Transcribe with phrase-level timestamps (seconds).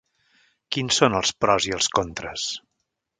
[0.75, 2.47] Quins són els pros i els contres?